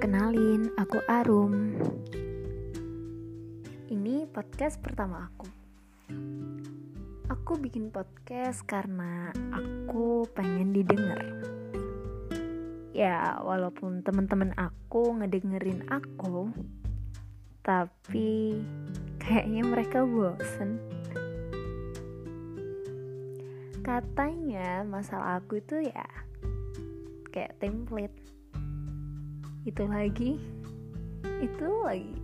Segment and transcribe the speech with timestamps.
[0.00, 1.76] Kenalin, aku Arum.
[3.92, 5.44] Ini podcast pertama aku.
[7.28, 11.20] Aku bikin podcast karena aku pengen didengar.
[12.96, 16.48] Ya, walaupun teman-teman aku ngedengerin aku,
[17.60, 18.56] tapi
[19.20, 20.80] kayaknya mereka bosen.
[23.84, 26.08] Katanya masalah aku itu ya
[27.30, 28.19] kayak template
[29.70, 30.30] itu lagi.
[31.38, 32.18] Itu lagi.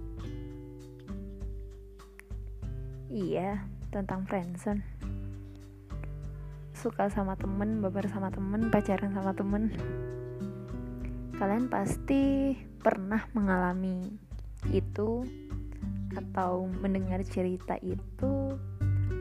[3.06, 3.62] Iya
[3.94, 4.82] tentang friendzone.
[6.74, 9.70] Suka sama temen baper sama temen pacaran sama temen.
[11.38, 14.10] Kalian pasti pernah mengalami
[14.74, 15.22] itu
[16.18, 18.58] atau mendengar cerita itu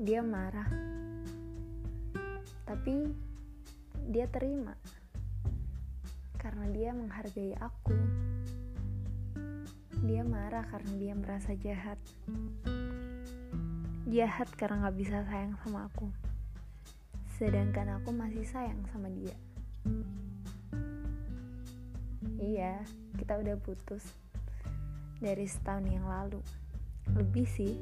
[0.00, 0.64] dia marah.
[2.64, 3.12] Tapi
[4.08, 4.72] dia terima.
[6.40, 7.92] Karena dia menghargai aku.
[10.00, 12.00] Dia marah karena dia merasa jahat.
[14.08, 16.08] Jahat karena gak bisa sayang sama aku.
[17.36, 19.36] Sedangkan aku masih sayang sama dia.
[22.40, 22.80] Iya
[23.20, 24.16] kita udah putus.
[25.20, 26.40] Dari setahun yang lalu.
[27.12, 27.76] Lebih sih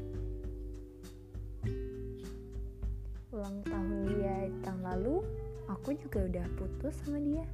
[3.39, 5.23] ulang tahun dia tahun lalu
[5.71, 7.47] aku juga udah putus sama dia.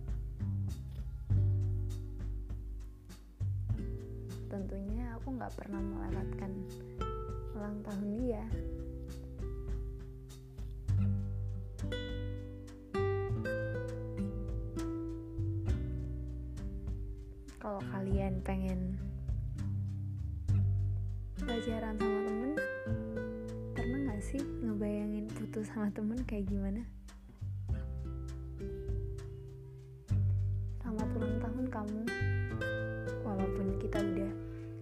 [4.49, 6.53] Tentunya aku nggak pernah melewatkan
[7.53, 8.45] ulang tahun dia.
[17.61, 18.97] Kalau kalian pengen
[21.45, 22.53] pacaran sama temen
[23.77, 25.24] pernah gak sih ngebayangin
[25.55, 26.83] putus sama temen kayak gimana?
[30.83, 32.03] Selamat ulang tahun kamu
[33.23, 34.33] walaupun kita udah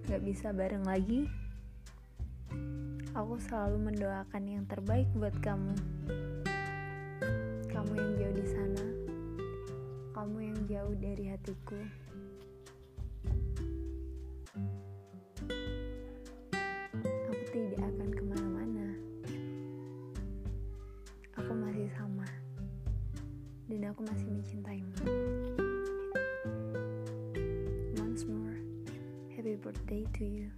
[0.08, 1.28] gak bisa bareng lagi
[3.12, 5.76] aku selalu mendoakan yang terbaik buat kamu.
[7.68, 8.84] Kamu yang jauh di sana
[10.16, 11.76] kamu yang jauh dari hatiku
[23.92, 25.04] aku masih mencintaimu
[28.00, 28.56] once more
[29.36, 30.48] happy birthday to you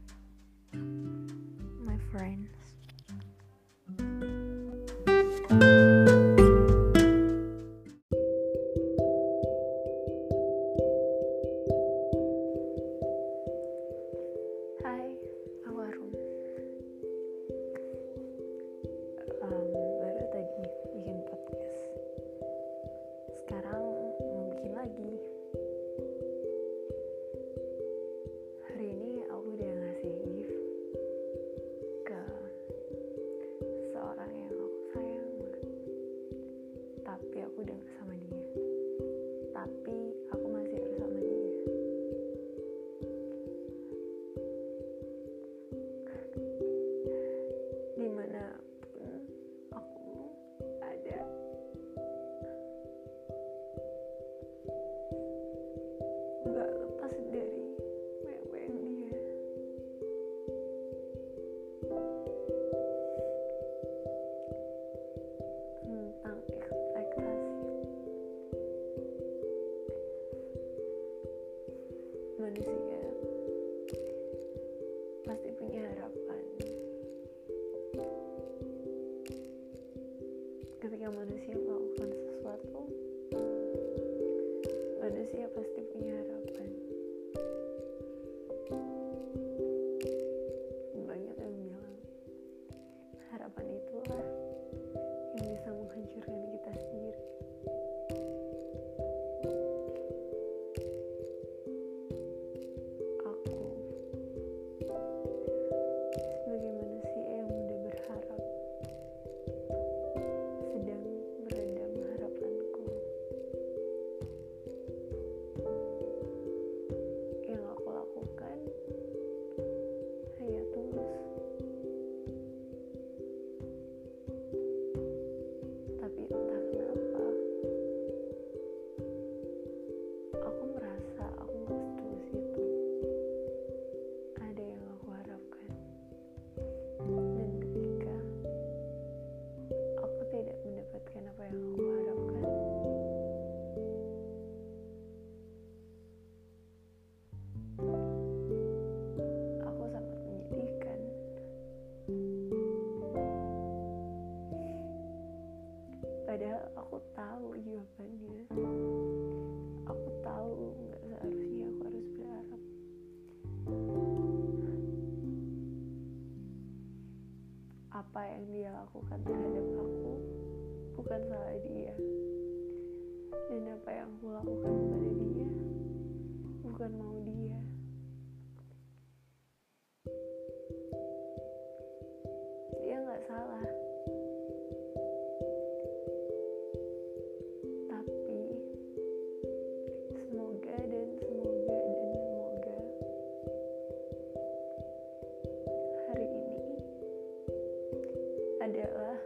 [198.64, 199.20] adalah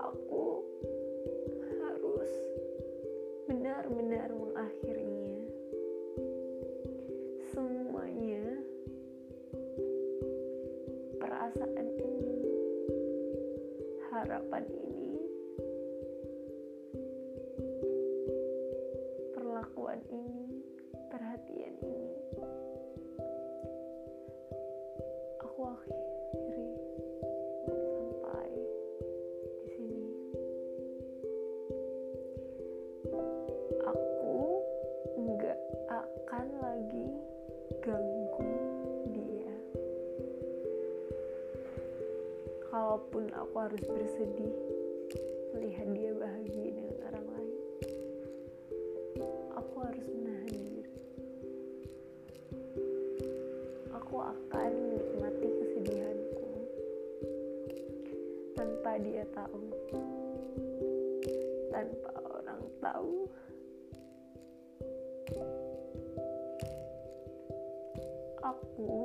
[0.00, 0.64] aku
[1.76, 2.32] harus
[3.44, 5.44] benar-benar mengakhirinya.
[7.52, 8.64] Semuanya
[11.20, 12.40] perasaan ini,
[14.08, 15.12] harapan ini,
[19.36, 20.41] perlakuan ini
[44.22, 44.54] sedih
[45.50, 47.58] melihat dia bahagia dengan orang lain.
[49.58, 50.86] Aku harus menahan diri.
[53.90, 56.50] Aku akan menikmati kesedihanku
[58.54, 59.74] tanpa dia tahu
[61.74, 63.26] tanpa orang tahu.
[68.38, 69.01] Aku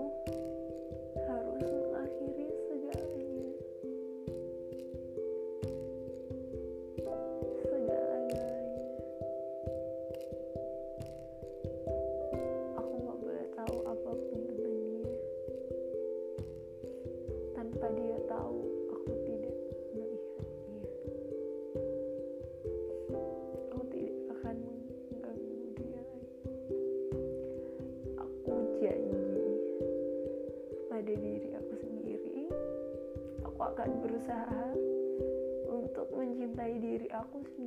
[37.20, 37.67] aku sendiri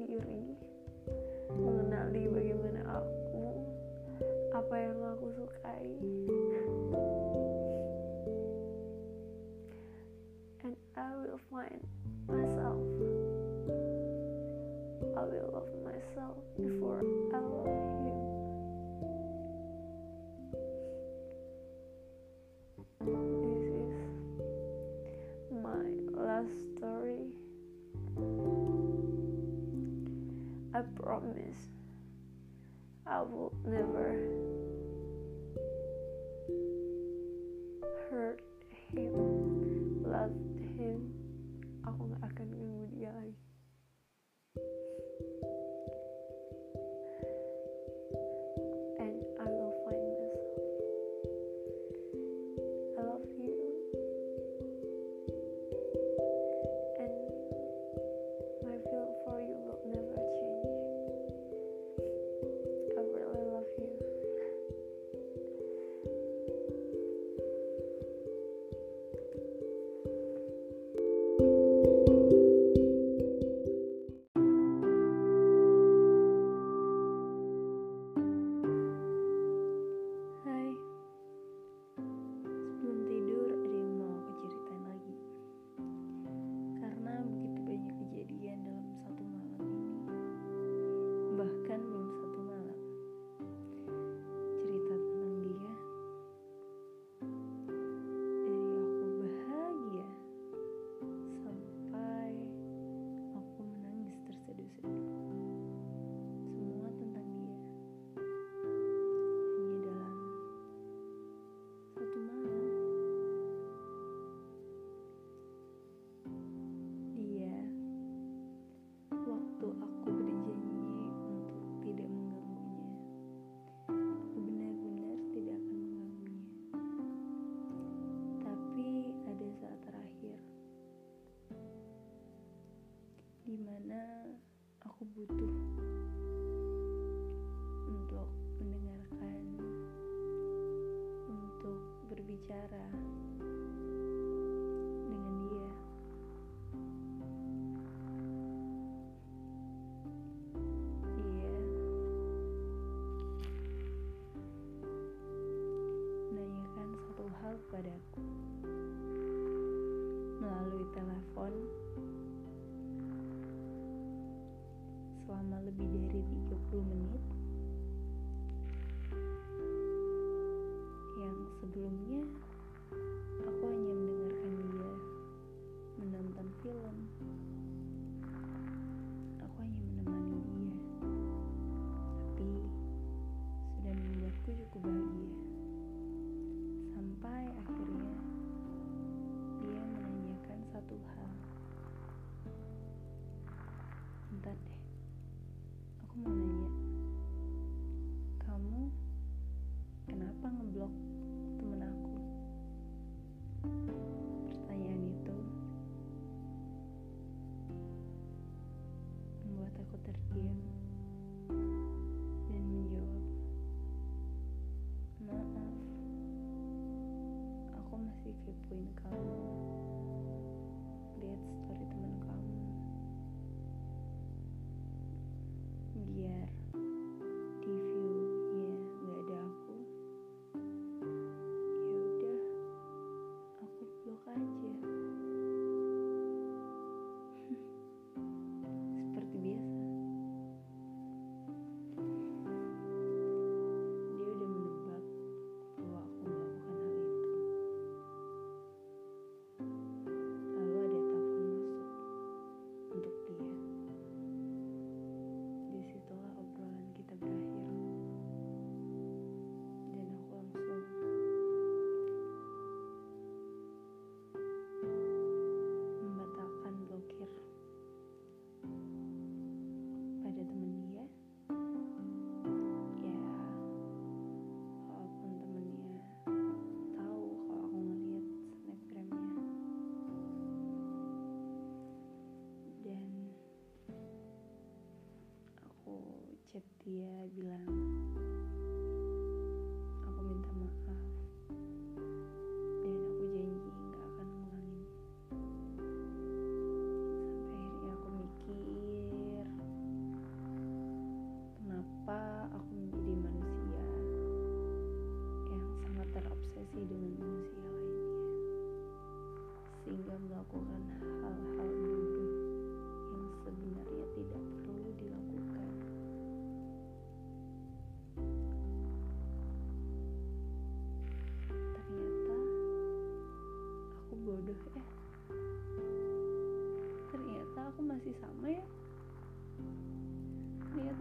[286.51, 288.10] Setia bilang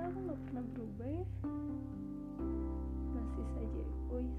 [0.09, 1.25] aku nggak pernah berubah ya.
[3.13, 4.37] Masih saja egois.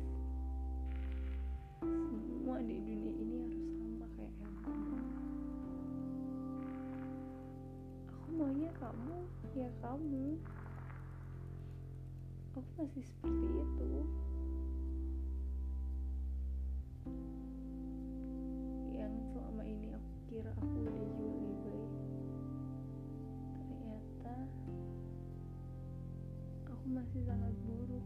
[1.87, 4.73] Semua di dunia ini harus sama kayak aku
[8.11, 9.17] aku maunya kamu
[9.55, 10.27] ya kamu.
[12.59, 13.91] Aku masih seperti itu.
[27.01, 28.05] masih sangat buruk.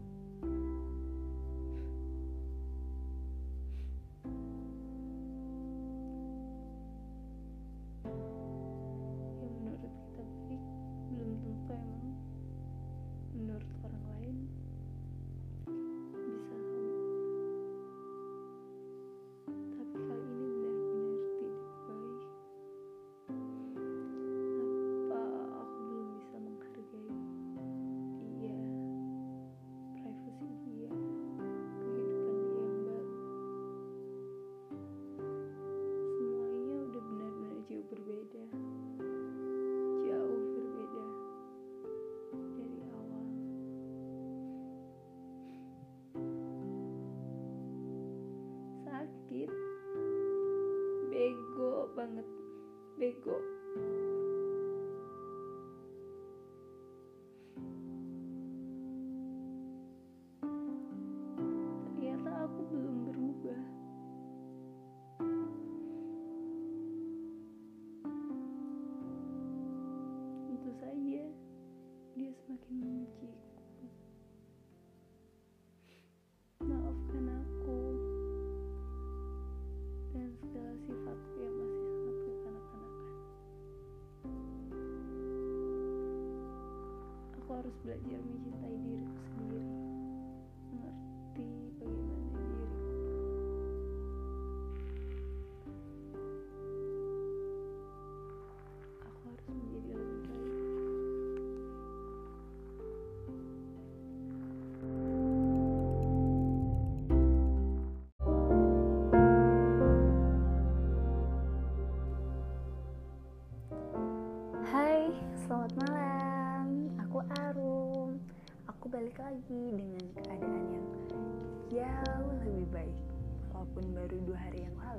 [72.15, 73.27] dia semakin membenciku.
[76.63, 77.79] Maafkan aku
[80.15, 83.15] dan segala sifatku yang masih sangat kekanak-kanakan.
[87.35, 88.54] Aku harus belajar mencintai.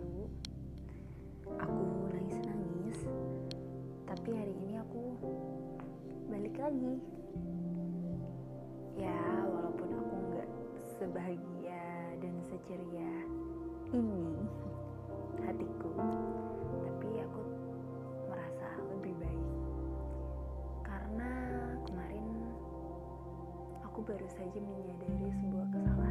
[0.06, 0.30] lalu
[1.58, 1.82] aku
[2.14, 2.98] nangis-nangis
[4.06, 5.02] tapi hari ini aku
[6.30, 6.94] balik lagi.
[8.94, 9.18] Ya
[9.50, 10.48] walaupun aku nggak
[10.98, 11.82] sebahagia
[12.22, 13.12] dan seceria
[13.90, 14.46] ini
[15.44, 15.90] hatiku
[16.86, 17.42] tapi aku
[18.30, 19.46] merasa lebih baik.
[20.86, 21.30] Karena
[21.82, 22.26] kemarin
[23.82, 26.05] aku baru saja menyadari sebuah kesalahan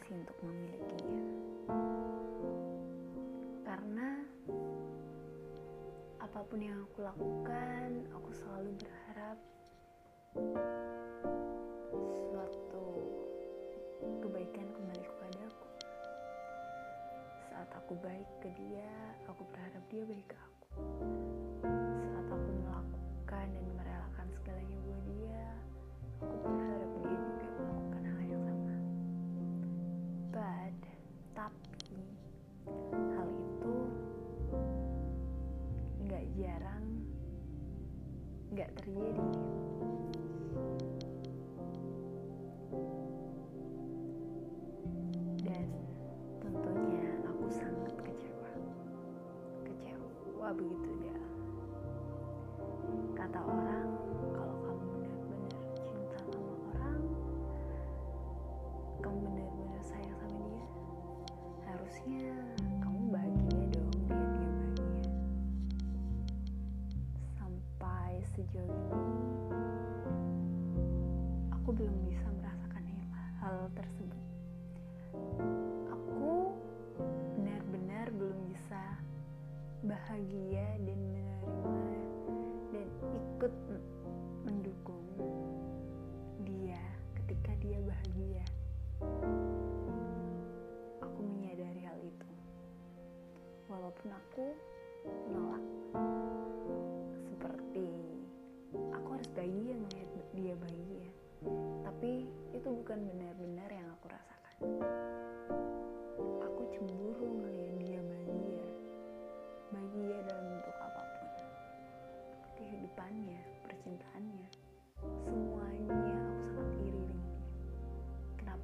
[0.00, 1.24] berdedikasi untuk memilikinya.
[3.60, 4.08] Karena
[6.20, 9.38] apa pun yang aku lakukan aku selalu berharap
[12.32, 12.88] suatu
[14.24, 15.68] kebaikan kembali kepadaku
[17.50, 18.92] saat aku baik ke dia
[19.28, 20.59] aku berharap dia baik ke aku.
[50.60, 50.89] breathe.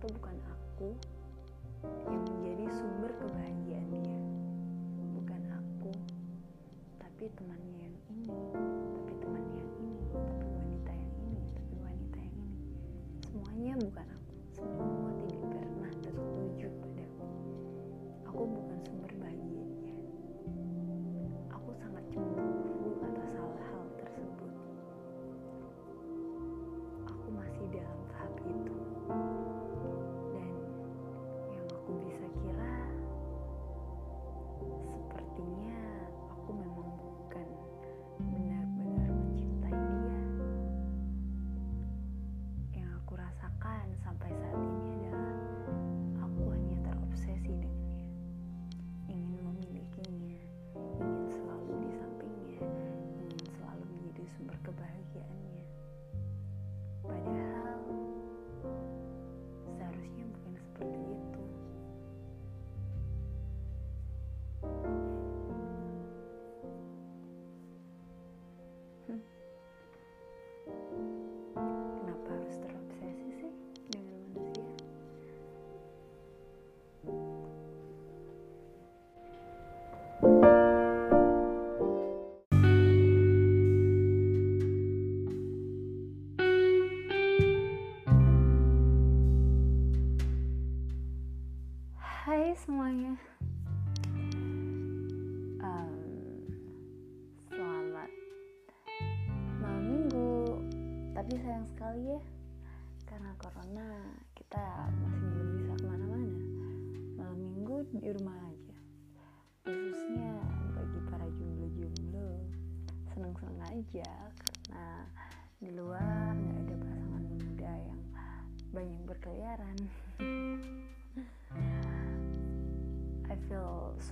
[0.07, 0.89] itu bukan aku
[2.07, 3.46] yang menjadi sumber kebahagiaan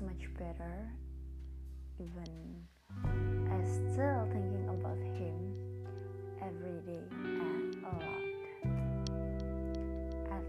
[0.04, 0.90] much better
[1.98, 2.64] even
[3.50, 5.54] I still thinking about him
[6.42, 8.24] every day and a lot.
[10.30, 10.40] I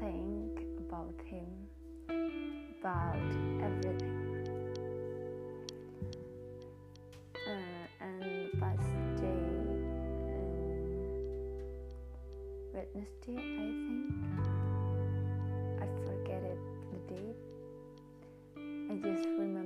[0.00, 1.50] think about him
[2.80, 3.16] about
[3.62, 4.18] everything.
[7.46, 9.44] Uh, and past day,
[10.34, 10.64] um,
[12.72, 14.23] Wednesday, I think.
[18.94, 19.63] I just remember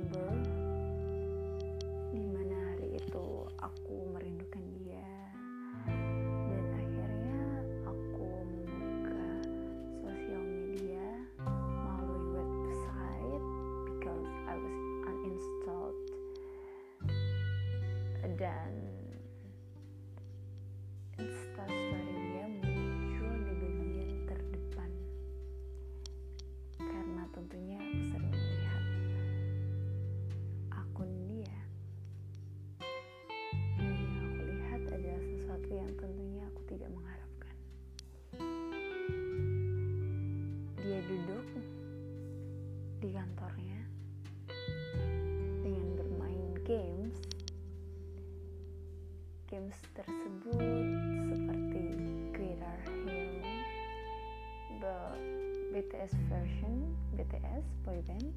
[57.99, 58.31] Boy band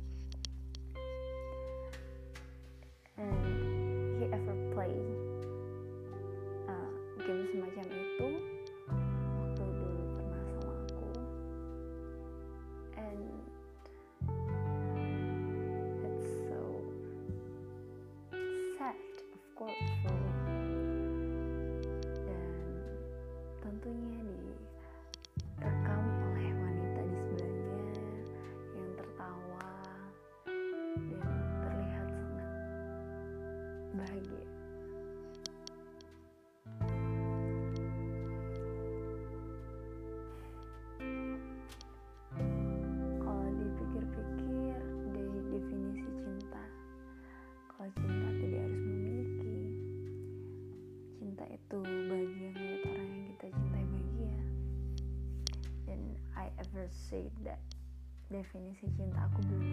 [3.18, 4.90] and he ever play
[6.66, 6.90] uh,
[7.22, 8.30] game semacam itu
[9.38, 11.10] waktu dulu pernah sama aku.
[12.98, 13.22] And
[16.10, 16.62] it's so
[18.82, 20.21] sad of course for
[58.42, 59.70] definisi cinta aku belum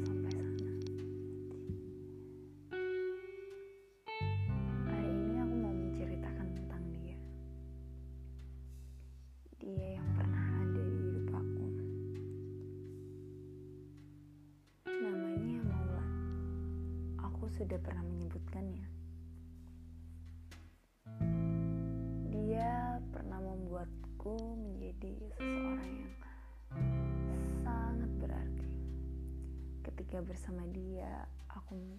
[0.00, 0.72] sampai sana.
[4.88, 7.16] Hari ini aku mau menceritakan tentang dia.
[9.60, 11.66] Dia yang pernah ada di hidup aku.
[14.88, 16.12] Namanya Maulan.
[17.20, 18.86] Aku sudah pernah menyebutkannya.
[22.32, 25.36] Dia pernah membuatku menjadi
[29.96, 31.96] Ketika bersama dia, aku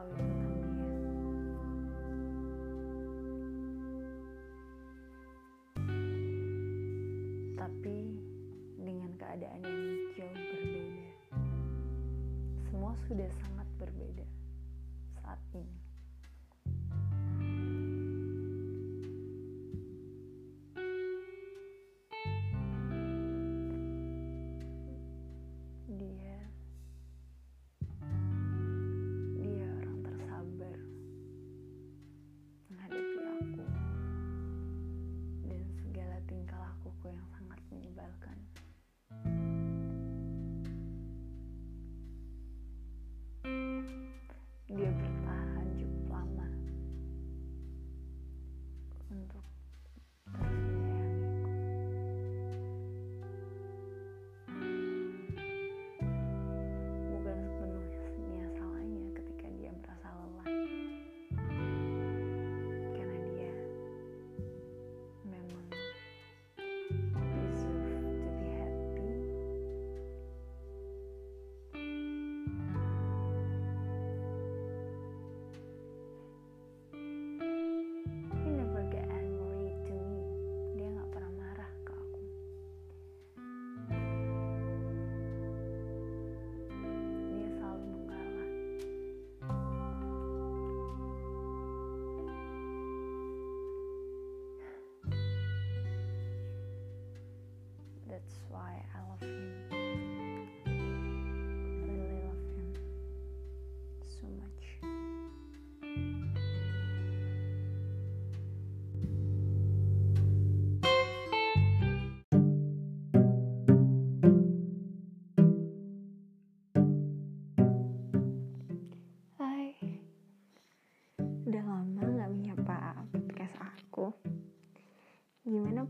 [0.00, 0.16] Ya.
[7.60, 8.16] tapi
[8.80, 9.80] dengan keadaan yang
[10.16, 11.08] jauh berbeda
[12.72, 13.59] semua sudah sangat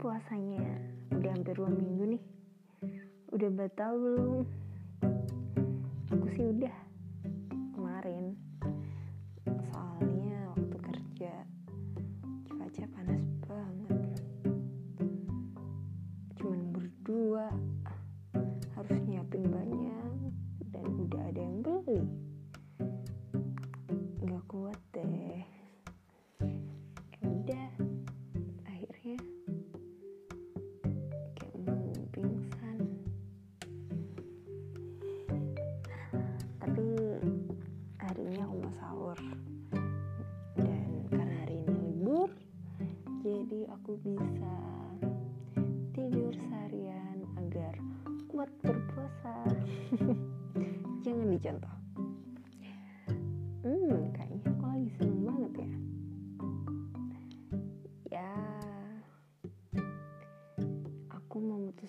[0.00, 0.76] puasanya ya.
[1.12, 2.22] udah hampir dua minggu nih.
[3.36, 4.48] Udah batal belum?
[6.16, 6.89] Aku sih udah.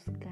[0.05, 0.30] buscar.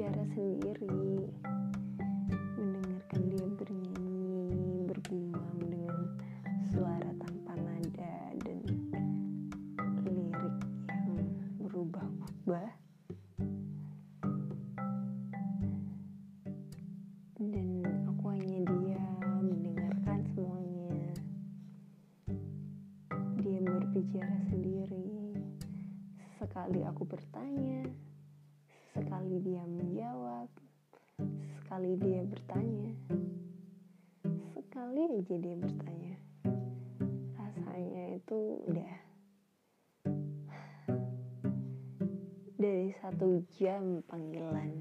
[0.00, 1.28] bicara sendiri.
[2.56, 6.16] Mendengarkan dia bernyanyi bergumam dengan
[6.72, 8.64] suara tanpa nada dan
[10.00, 10.56] lirik
[11.04, 11.28] yang
[11.60, 12.72] berubah-ubah
[17.36, 17.68] dan
[18.08, 19.20] aku hanya diam
[19.52, 21.12] mendengarkan semuanya.
[23.44, 25.36] Dia berbicara sendiri.
[26.40, 27.84] Sekali aku bertanya
[32.30, 32.94] bertanya,
[34.54, 36.14] sekali aja dia bertanya.
[37.34, 38.38] Rasanya itu
[38.70, 38.94] udah
[42.54, 44.78] dari satu jam panggilan.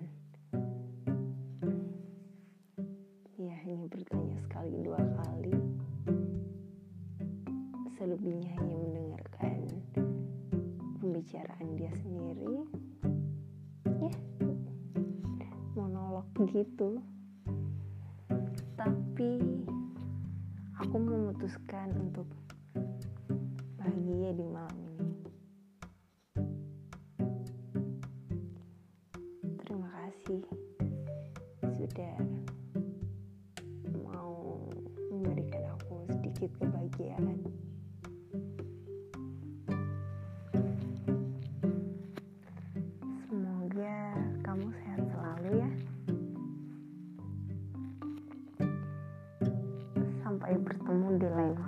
[3.34, 5.58] Dia hanya bertanya sekali dua kali.
[7.98, 9.58] Selebihnya hanya mendengarkan
[11.02, 12.68] pembicaraan dia sendiri.
[14.00, 14.14] Ya,
[15.74, 17.02] monolog gitu.
[19.20, 19.36] Tapi
[20.80, 22.24] aku memutuskan untuk
[23.76, 25.12] bahagia di malam ini.
[29.60, 30.40] Terima kasih
[31.68, 32.16] sudah
[34.08, 34.64] mau
[35.12, 37.44] memberikan aku sedikit kebahagiaan.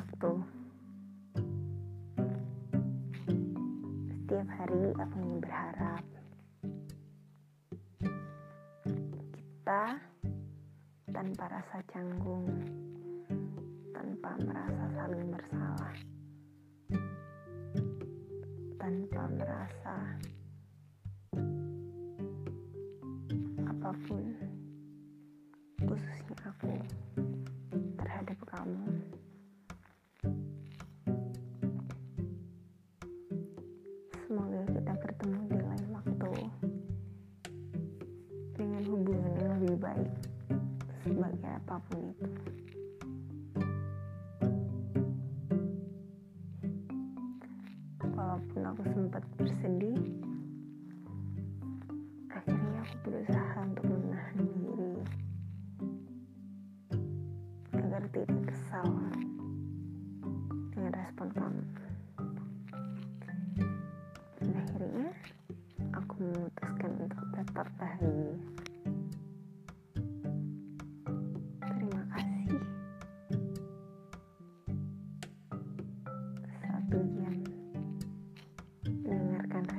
[0.02, 0.34] Waktu.
[4.10, 6.04] Setiap hari aku ingin berharap
[9.30, 9.84] kita
[11.12, 12.31] tanpa rasa canggung,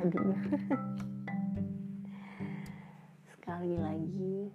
[3.30, 4.50] Sekali lagi,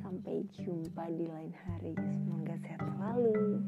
[0.00, 1.92] sampai jumpa di lain hari.
[1.92, 3.60] Semoga sehat selalu.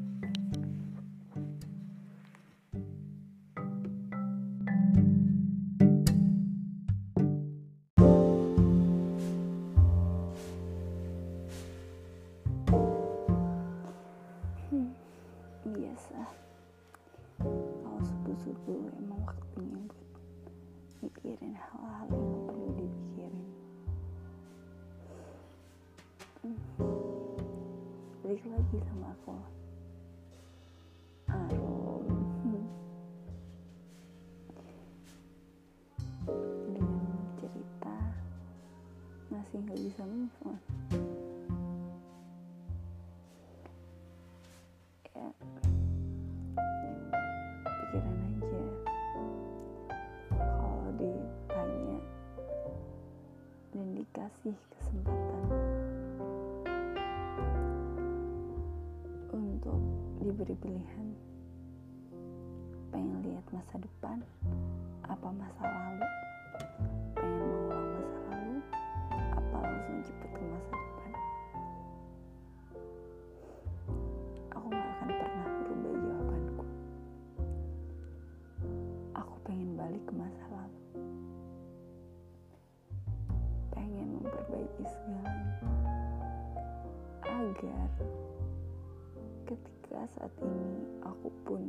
[39.59, 40.59] Masih nggak bisa move on.
[45.11, 45.27] Ya,
[47.67, 48.61] pikiran aja.
[50.31, 51.99] Kalau ditanya
[53.75, 55.43] dan dikasih kesempatan
[59.35, 59.79] untuk
[60.23, 61.07] diberi pilihan
[62.95, 64.23] pengen lihat masa depan
[65.03, 66.07] apa masa lalu
[70.05, 71.11] cepet ke masa depan.
[74.53, 76.65] Aku gak akan pernah berubah jawabanku.
[79.17, 80.79] Aku pengen balik ke masa lalu.
[83.73, 85.57] Pengen memperbaiki segalanya
[87.25, 87.89] agar
[89.49, 91.63] ketika saat ini aku pun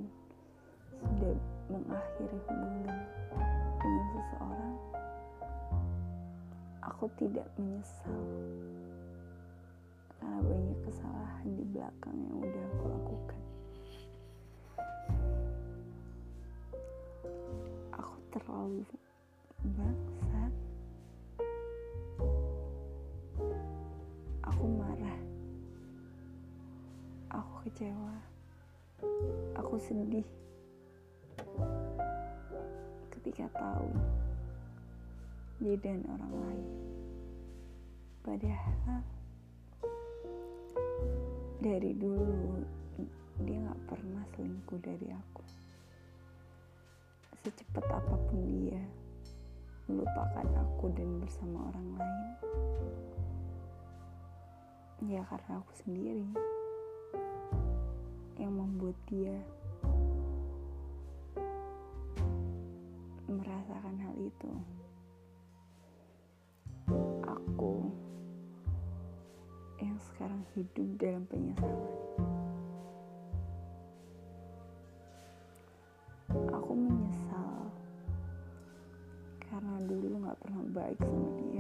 [1.01, 1.37] sudah
[1.73, 2.99] mengakhiri hubungan
[3.81, 4.77] dengan seseorang
[7.01, 8.13] aku tidak menyesal
[10.21, 13.43] karena banyak kesalahan di belakang yang udah aku lakukan.
[17.97, 18.85] Aku terlalu
[19.81, 20.53] bangsat.
[24.45, 25.21] Aku marah.
[27.33, 28.17] Aku kecewa.
[29.57, 30.29] Aku sedih.
[33.09, 33.89] Ketika tahu
[35.61, 36.90] dia dan orang lain
[38.21, 39.01] padahal
[41.61, 42.65] dari dulu
[43.45, 45.45] dia nggak pernah selingkuh dari aku.
[47.41, 48.81] Secepat apa pun dia
[49.89, 52.29] melupakan aku dan bersama orang lain.
[55.09, 56.29] Ya karena aku sendiri
[58.37, 59.37] yang membuat dia
[63.25, 64.53] merasakan hal itu.
[67.25, 67.89] Aku
[69.81, 71.89] yang sekarang hidup dalam penyesalan.
[76.53, 77.73] Aku menyesal
[79.49, 81.60] karena dulu gak pernah baik sama dia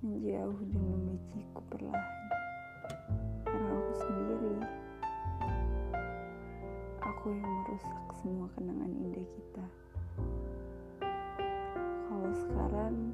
[0.00, 2.24] menjauh dan membenciku perlahan
[3.44, 4.54] karena aku sendiri.
[7.04, 9.64] Aku yang merusak semua kenangan indah kita.
[12.08, 13.12] Kalau sekarang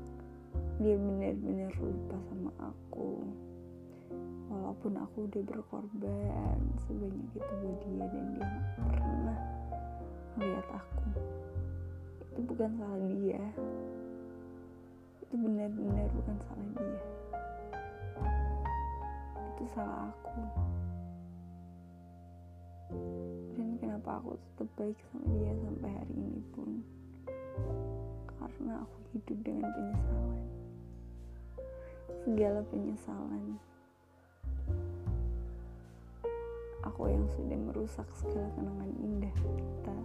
[0.79, 3.35] dia benar-benar lupa sama aku.
[4.47, 9.41] Walaupun aku udah berkorban sebanyak itu buat dia dan dia gak pernah
[10.39, 11.07] melihat aku.
[12.31, 13.43] Itu bukan salah dia
[15.27, 17.03] itu benar-benar bukan salah dia.
[19.51, 20.43] Itu salah aku.
[23.59, 26.71] Dan kenapa aku tetap baik sama dia sampai hari ini pun?
[28.39, 30.39] Karena aku hidup dengan penyesalan.
[32.23, 33.45] Segala penyesalan.
[36.87, 39.99] Aku yang sudah merusak segala kenangan indah kita.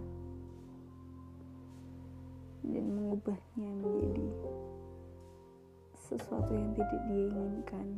[2.66, 4.26] Dan mengubahnya menjadi
[6.18, 7.88] sesuatu yang tidak dia inginkan.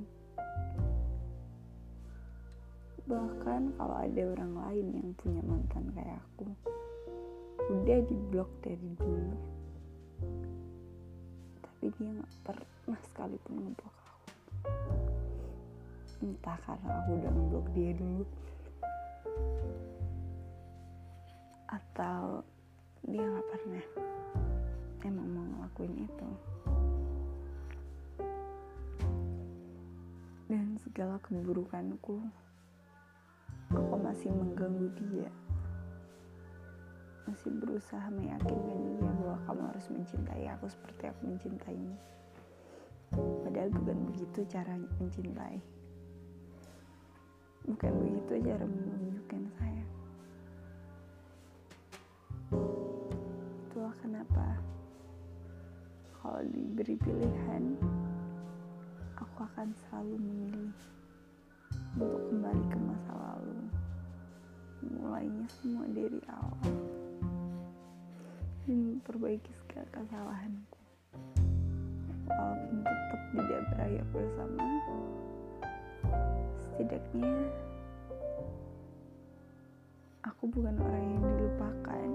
[3.04, 6.48] Bahkan kalau ada orang lain yang punya mantan kayak aku
[7.68, 9.36] udah diblok dari dulu.
[11.60, 14.30] Tapi dia nggak pernah sekalipun ngeblok aku.
[16.24, 18.24] Entah karena aku udah ngeblok dia dulu.
[21.68, 22.46] Atau
[23.04, 23.86] dia nggak pernah
[25.04, 26.53] emang mau ngelakuin itu
[30.94, 32.22] segala keburukanku.
[33.74, 35.26] Aku masih mengganggu dia.
[37.26, 41.98] Masih berusaha meyakinkan dia bahwa kamu harus mencintai aku seperti aku mencintaimu.
[43.42, 45.58] Padahal bukan begitu caranya mencintai.
[47.66, 49.90] Bukan begitu cara menunjukkan sayang.
[53.66, 54.46] Itulah kenapa
[56.22, 57.74] kalau diberi pilihan
[59.34, 60.70] aku akan selalu memilih
[61.98, 63.58] untuk kembali ke masa lalu.
[64.94, 66.70] Mulainya semua dari awal.
[68.62, 70.78] Dan memperbaiki segala kesalahanku.
[72.30, 74.66] Walaupun tetap tidak berakhir bersama
[76.62, 77.34] setidaknya
[80.22, 82.08] aku bukan orang yang dilupakan